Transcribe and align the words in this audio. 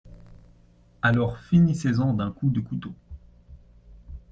Alors 1.03 1.37
finissez-en 1.37 2.15
d'un 2.15 2.31
coup 2.31 2.49
de 2.49 2.59
couteau. 2.59 2.91